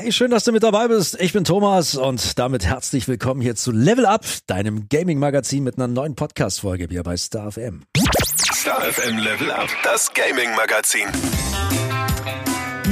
[0.00, 1.20] Hey, schön, dass du mit dabei bist.
[1.20, 5.88] Ich bin Thomas und damit herzlich willkommen hier zu Level Up, deinem Gaming-Magazin mit einer
[5.88, 7.82] neuen Podcast-Folge hier bei StarFM.
[8.54, 11.08] StarFM Level Up, das Gaming-Magazin.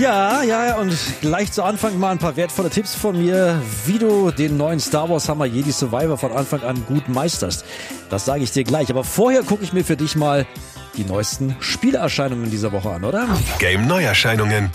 [0.00, 4.00] Ja, ja, ja, und gleich zu Anfang mal ein paar wertvolle Tipps von mir, wie
[4.00, 7.64] du den neuen Star Wars Hammer Jedi Survivor von Anfang an gut meisterst.
[8.10, 8.90] Das sage ich dir gleich.
[8.90, 10.44] Aber vorher gucke ich mir für dich mal
[10.96, 13.28] die neuesten Spielerscheinungen dieser Woche an, oder?
[13.60, 14.72] Game Neuerscheinungen.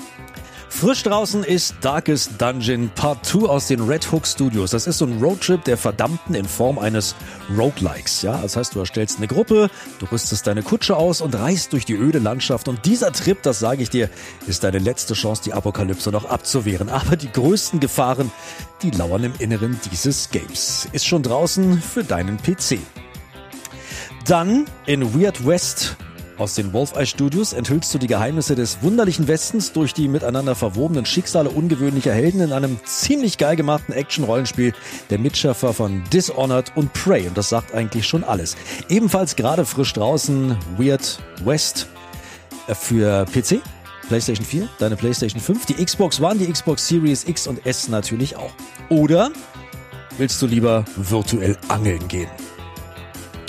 [0.71, 4.71] Frisch draußen ist Darkest Dungeon Part 2 aus den Red Hook Studios.
[4.71, 7.13] Das ist so ein Roadtrip der Verdammten in Form eines
[7.55, 8.23] Roguelikes.
[8.23, 9.69] Ja, das heißt, du erstellst eine Gruppe,
[9.99, 12.67] du rüstest deine Kutsche aus und reist durch die öde Landschaft.
[12.67, 14.09] Und dieser Trip, das sage ich dir,
[14.47, 16.89] ist deine letzte Chance, die Apokalypse noch abzuwehren.
[16.89, 18.31] Aber die größten Gefahren,
[18.81, 20.87] die lauern im Inneren dieses Games.
[20.93, 22.79] Ist schon draußen für deinen PC.
[24.25, 25.97] Dann in Weird West
[26.41, 31.05] aus den Wolfeye Studios enthüllst du die Geheimnisse des wunderlichen Westens durch die miteinander verwobenen
[31.05, 34.73] Schicksale ungewöhnlicher Helden in einem ziemlich geil gemachten Action-Rollenspiel
[35.11, 37.27] der Mitschaffer von Dishonored und Prey.
[37.27, 38.57] Und das sagt eigentlich schon alles.
[38.89, 41.87] Ebenfalls gerade frisch draußen Weird West
[42.67, 43.61] äh, für PC,
[44.07, 48.35] PlayStation 4, deine PlayStation 5, die Xbox One, die Xbox Series X und S natürlich
[48.35, 48.51] auch.
[48.89, 49.31] Oder
[50.17, 52.29] willst du lieber virtuell angeln gehen?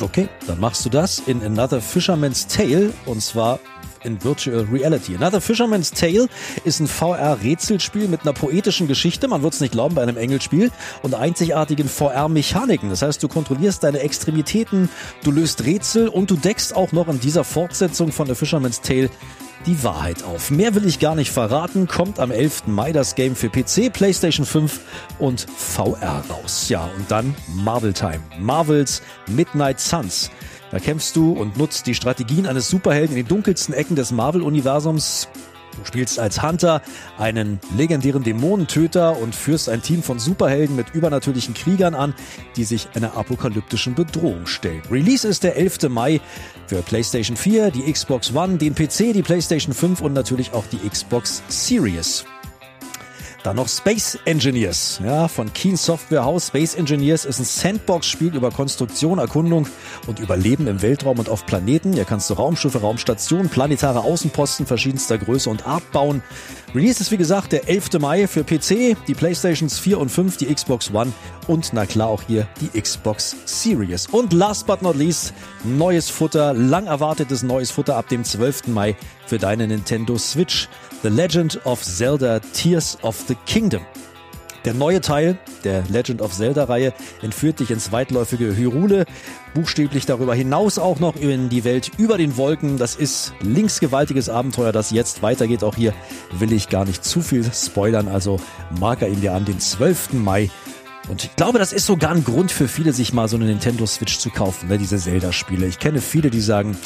[0.02, 3.60] Okay, dann machst du das in Another Fisherman's Tale und zwar
[4.02, 5.14] in Virtual Reality.
[5.14, 6.28] Another Fisherman's Tale
[6.64, 10.72] ist ein VR-Rätselspiel mit einer poetischen Geschichte, man wird es nicht glauben bei einem Engelspiel,
[11.02, 12.90] und einzigartigen VR-Mechaniken.
[12.90, 14.88] Das heißt, du kontrollierst deine Extremitäten,
[15.22, 19.08] du löst Rätsel und du deckst auch noch in dieser Fortsetzung von The Fisherman's Tale
[19.66, 20.50] die Wahrheit auf.
[20.50, 21.86] Mehr will ich gar nicht verraten.
[21.86, 22.66] Kommt am 11.
[22.66, 24.80] Mai das Game für PC, PlayStation 5
[25.18, 26.68] und VR raus.
[26.68, 28.20] Ja, und dann Marvel Time.
[28.38, 30.30] Marvels Midnight Suns.
[30.70, 35.28] Da kämpfst du und nutzt die Strategien eines Superhelden in den dunkelsten Ecken des Marvel-Universums.
[35.78, 36.82] Du spielst als Hunter
[37.18, 42.14] einen legendären Dämonentöter und führst ein Team von Superhelden mit übernatürlichen Kriegern an,
[42.56, 44.82] die sich einer apokalyptischen Bedrohung stellen.
[44.90, 45.88] Release ist der 11.
[45.88, 46.20] Mai
[46.66, 50.88] für PlayStation 4, die Xbox One, den PC, die PlayStation 5 und natürlich auch die
[50.88, 52.24] Xbox Series.
[53.42, 56.46] Dann noch Space Engineers, ja, von Keen Software House.
[56.46, 59.66] Space Engineers ist ein Sandbox-Spiel über Konstruktion, Erkundung
[60.06, 61.92] und Überleben im Weltraum und auf Planeten.
[61.92, 66.22] Hier kannst du Raumschiffe, Raumstationen, planetare Außenposten verschiedenster Größe und Art bauen.
[66.72, 67.98] Release ist wie gesagt der 11.
[67.98, 71.12] Mai für PC, die Playstations 4 und 5, die Xbox One
[71.48, 74.06] und na klar auch hier die Xbox Series.
[74.06, 78.68] Und last but not least, neues Futter, lang erwartetes neues Futter ab dem 12.
[78.68, 80.68] Mai für deine Nintendo Switch.
[81.02, 83.82] The Legend of Zelda Tears of the Kingdom.
[84.64, 86.92] Der neue Teil der Legend of Zelda-Reihe
[87.22, 89.06] entführt dich ins weitläufige Hyrule,
[89.52, 92.78] buchstäblich darüber hinaus auch noch in die Welt über den Wolken.
[92.78, 95.64] Das ist linksgewaltiges Abenteuer, das jetzt weitergeht.
[95.64, 95.92] Auch hier
[96.38, 98.38] will ich gar nicht zu viel spoilern, also
[98.78, 100.12] marker ihn dir an den 12.
[100.12, 100.50] Mai.
[101.08, 103.86] Und ich glaube, das ist sogar ein Grund für viele, sich mal so eine Nintendo
[103.86, 105.66] Switch zu kaufen, ne, diese Zelda-Spiele.
[105.66, 106.76] Ich kenne viele, die sagen,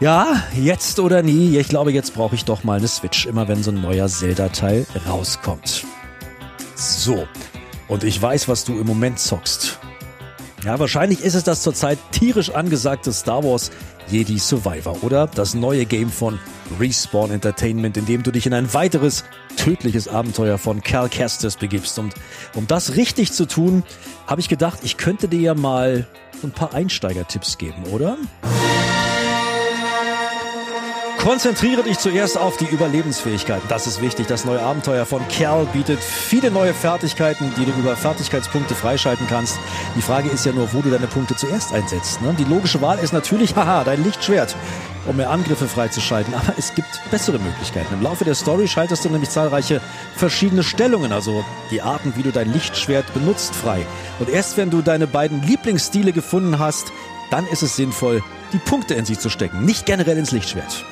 [0.00, 1.58] ja, jetzt oder nie.
[1.58, 4.86] Ich glaube, jetzt brauche ich doch mal eine Switch, immer wenn so ein neuer Zelda-Teil
[5.08, 5.84] rauskommt.
[6.74, 7.26] So.
[7.88, 9.78] Und ich weiß, was du im Moment zockst.
[10.64, 13.70] Ja, wahrscheinlich ist es das zurzeit tierisch angesagte Star Wars
[14.10, 16.38] Jedi Survivor oder das neue Game von
[16.78, 19.24] Respawn Entertainment, in dem du dich in ein weiteres
[19.56, 21.98] tödliches Abenteuer von Cal Kestis begibst.
[21.98, 22.14] Und
[22.54, 23.82] um das richtig zu tun,
[24.26, 26.06] habe ich gedacht, ich könnte dir ja mal
[26.42, 28.16] ein paar Einsteigertipps geben, oder?
[31.18, 33.68] Konzentriere dich zuerst auf die Überlebensfähigkeiten.
[33.68, 34.28] Das ist wichtig.
[34.28, 39.58] Das neue Abenteuer von Kerl bietet viele neue Fertigkeiten, die du über Fertigkeitspunkte freischalten kannst.
[39.96, 42.22] Die Frage ist ja nur, wo du deine Punkte zuerst einsetzt.
[42.22, 42.34] Ne?
[42.38, 44.54] Die logische Wahl ist natürlich, haha, dein Lichtschwert,
[45.06, 46.32] um mehr Angriffe freizuschalten.
[46.34, 47.92] Aber es gibt bessere Möglichkeiten.
[47.94, 49.80] Im Laufe der Story schaltest du nämlich zahlreiche
[50.14, 53.84] verschiedene Stellungen, also die Arten, wie du dein Lichtschwert benutzt, frei.
[54.20, 56.92] Und erst wenn du deine beiden Lieblingsstile gefunden hast,
[57.32, 60.84] dann ist es sinnvoll, die Punkte in sie zu stecken, nicht generell ins Lichtschwert.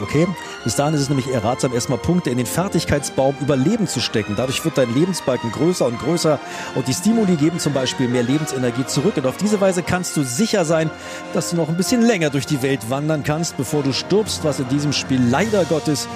[0.00, 0.26] Okay?
[0.64, 4.34] Bis dahin ist es nämlich eher ratsam, erstmal Punkte in den Fertigkeitsbaum Überleben zu stecken.
[4.36, 6.38] Dadurch wird dein Lebensbalken größer und größer
[6.74, 9.16] und die Stimuli geben zum Beispiel mehr Lebensenergie zurück.
[9.16, 10.90] Und auf diese Weise kannst du sicher sein,
[11.32, 14.60] dass du noch ein bisschen länger durch die Welt wandern kannst, bevor du stirbst, was
[14.60, 16.08] in diesem Spiel leider Gottes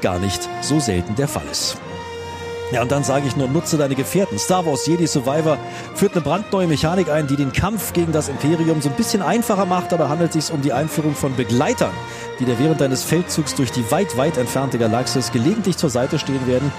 [0.00, 1.76] gar nicht so selten der Fall ist.
[2.70, 4.38] Ja, und dann sage ich nur, nutze deine Gefährten.
[4.38, 5.56] Star Wars Jedi Survivor
[5.94, 9.64] führt eine brandneue Mechanik ein, die den Kampf gegen das Imperium so ein bisschen einfacher
[9.64, 11.92] macht, aber handelt sich um die Einführung von Begleitern,
[12.38, 16.46] die dir während deines Feldzugs durch die weit, weit entfernte Galaxis gelegentlich zur Seite stehen
[16.46, 16.70] werden.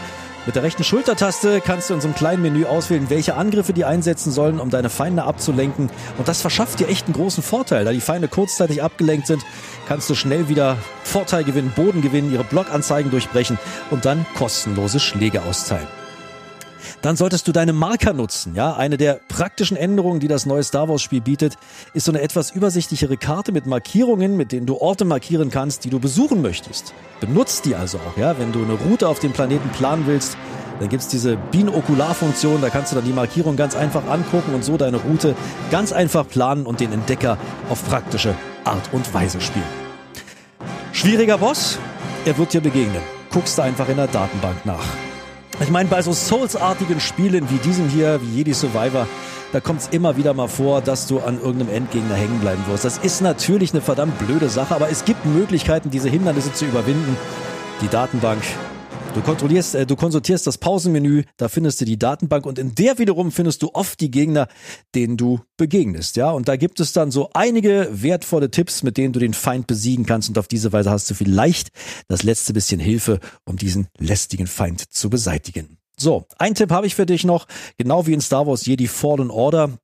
[0.45, 3.85] Mit der rechten Schultertaste kannst du in so einem kleinen Menü auswählen, welche Angriffe die
[3.85, 5.89] einsetzen sollen, um deine Feinde abzulenken.
[6.17, 7.85] Und das verschafft dir echt einen großen Vorteil.
[7.85, 9.43] Da die Feinde kurzzeitig abgelenkt sind,
[9.87, 13.59] kannst du schnell wieder Vorteil gewinnen, Boden gewinnen, ihre Blockanzeigen durchbrechen
[13.91, 15.87] und dann kostenlose Schläge austeilen.
[17.01, 18.55] Dann solltest du deine Marker nutzen.
[18.55, 21.55] Ja, eine der praktischen Änderungen, die das neue Star Wars Spiel bietet,
[21.93, 25.89] ist so eine etwas übersichtlichere Karte mit Markierungen, mit denen du Orte markieren kannst, die
[25.89, 26.93] du besuchen möchtest.
[27.19, 30.37] Benutzt die also auch, ja, wenn du eine Route auf dem Planeten planen willst.
[30.79, 34.77] Dann gibt's diese Binokularfunktion, da kannst du dann die Markierung ganz einfach angucken und so
[34.77, 35.35] deine Route
[35.71, 37.37] ganz einfach planen und den Entdecker
[37.69, 38.33] auf praktische
[38.63, 39.65] Art und Weise spielen.
[40.93, 41.77] Schwieriger Boss?
[42.25, 43.01] Er wird dir begegnen.
[43.31, 45.08] Guckst du einfach in der Datenbank nach.
[45.61, 49.07] Ich meine, bei so Souls-artigen Spielen wie diesem hier, wie Jedi Survivor,
[49.51, 52.85] da kommt es immer wieder mal vor, dass du an irgendeinem Endgegner hängen bleiben wirst.
[52.85, 57.17] Das ist natürlich eine verdammt blöde Sache, aber es gibt Möglichkeiten, diese Hindernisse zu überwinden.
[57.81, 58.41] Die Datenbank
[59.15, 62.99] Du kontrollierst, äh, du konsultierst das Pausenmenü, da findest du die Datenbank und in der
[62.99, 64.47] wiederum findest du oft die Gegner,
[64.93, 66.29] denen du begegnest, ja.
[66.29, 70.05] Und da gibt es dann so einige wertvolle Tipps, mit denen du den Feind besiegen
[70.05, 71.69] kannst und auf diese Weise hast du vielleicht
[72.07, 75.79] das letzte bisschen Hilfe, um diesen lästigen Feind zu beseitigen.
[75.97, 77.47] So, ein Tipp habe ich für dich noch,
[77.77, 79.79] genau wie in Star Wars Jedi Fallen Order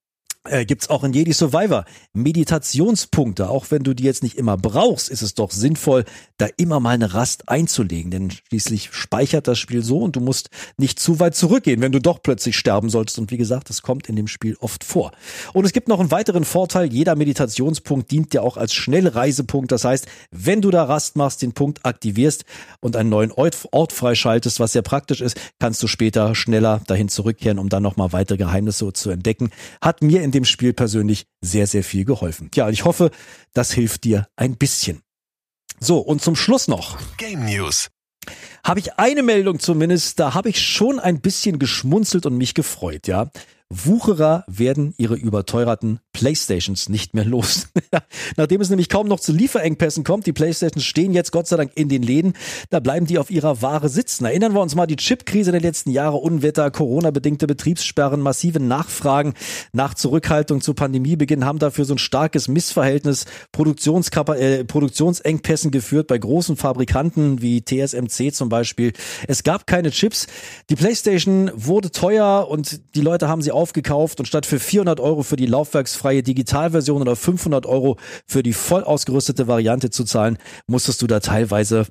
[0.45, 3.50] äh, gibt's auch in Jedi Survivor Meditationspunkte.
[3.50, 6.06] Auch wenn du die jetzt nicht immer brauchst, ist es doch sinnvoll,
[6.38, 8.12] da immer mal eine Rast einzulegen.
[8.12, 12.00] Denn schließlich speichert das Spiel so und du musst nicht zu weit zurückgehen, wenn du
[12.00, 13.18] doch plötzlich sterben sollst.
[13.19, 15.12] Und wie gesagt, das kommt in dem Spiel oft vor.
[15.53, 16.94] Und es gibt noch einen weiteren Vorteil.
[16.94, 19.71] Jeder Meditationspunkt dient dir auch als Schnellreisepunkt.
[19.71, 22.45] Das heißt, wenn du da Rast machst, den Punkt aktivierst
[22.80, 27.59] und einen neuen Ort, freischaltest, was sehr praktisch ist, kannst du später schneller dahin zurückkehren,
[27.59, 29.50] um dann nochmal weitere Geheimnisse zu entdecken.
[29.81, 32.51] Hat mir in dem Spiel persönlich sehr, sehr viel geholfen.
[32.53, 33.09] Ja, ich hoffe,
[33.53, 35.01] das hilft dir ein bisschen.
[35.79, 36.99] So, und zum Schluss noch.
[37.17, 37.89] Game News.
[38.63, 43.07] Habe ich eine Meldung zumindest, da habe ich schon ein bisschen geschmunzelt und mich gefreut,
[43.07, 43.29] ja.
[43.71, 47.69] Wucherer werden ihre überteuerten Playstations nicht mehr los.
[48.38, 51.71] Nachdem es nämlich kaum noch zu Lieferengpässen kommt, die Playstations stehen jetzt Gott sei Dank
[51.73, 52.33] in den Läden,
[52.69, 54.25] da bleiben die auf ihrer Ware sitzen.
[54.25, 59.33] Erinnern wir uns mal die Chipkrise der letzten Jahre, Unwetter, Corona-bedingte Betriebssperren, massive Nachfragen
[59.73, 66.19] nach Zurückhaltung zu Pandemiebeginn haben dafür so ein starkes Missverhältnis Produktionskapa äh, Produktionsengpässen geführt bei
[66.19, 68.94] großen Fabrikanten wie TSMC zum Beispiel.
[69.27, 70.27] Es gab keine Chips.
[70.69, 75.24] Die Playstation wurde teuer und die Leute haben sie aufgekauft und statt für 400 Euro
[75.24, 77.98] für die laufwerksfreie Digitalversion oder 500 Euro
[78.28, 80.38] für die voll ausgerüstete Variante zu zahlen,
[80.68, 81.88] musstest du da teilweise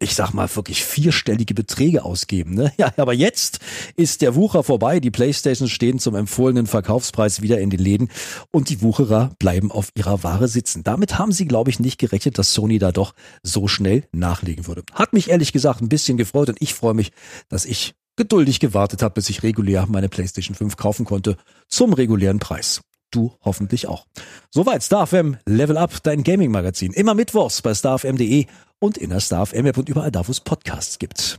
[0.00, 2.54] ich sag mal, wirklich vierstellige Beträge ausgeben.
[2.54, 2.72] Ne?
[2.78, 3.58] Ja, aber jetzt
[3.96, 5.00] ist der Wucher vorbei.
[5.00, 8.08] Die Playstations stehen zum empfohlenen Verkaufspreis wieder in den Läden
[8.52, 10.84] und die Wucherer bleiben auf ihrer Ware sitzen.
[10.84, 14.84] Damit haben sie, glaube ich, nicht gerechnet, dass Sony da doch so schnell nachlegen würde.
[14.92, 17.10] Hat mich ehrlich gesagt ein bisschen gefreut und ich freue mich,
[17.48, 21.38] dass ich geduldig gewartet habe, bis ich regulär meine PlayStation 5 kaufen konnte
[21.68, 22.82] zum regulären Preis.
[23.10, 24.04] Du hoffentlich auch.
[24.50, 26.92] Soweit StarFM Level Up, dein Gaming-Magazin.
[26.92, 28.44] Immer mittwochs bei starfm.de
[28.80, 31.38] und in der StarFM App und überall da, wo es Podcasts gibt.